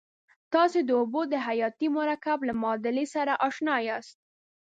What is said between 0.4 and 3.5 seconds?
تاسې د اوبو د حیاتي مرکب له معادلې سره